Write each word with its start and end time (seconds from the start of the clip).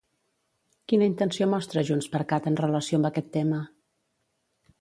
Quina 0.91 1.09
intenció 1.09 1.47
mostra 1.51 1.85
JxCat 1.91 2.49
en 2.53 2.57
relació 2.63 3.01
amb 3.01 3.09
aquest 3.11 3.33
tema? 3.39 3.61